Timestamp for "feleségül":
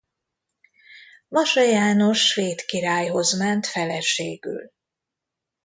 3.67-4.71